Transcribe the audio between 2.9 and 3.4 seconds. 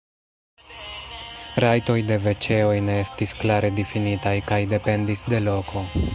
estis